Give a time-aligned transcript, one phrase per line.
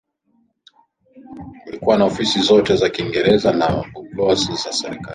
[1.63, 5.09] kulikuwa na ofisi zote za Kiingereza na bungalows za serikali